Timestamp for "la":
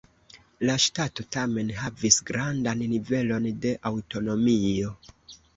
0.69-0.77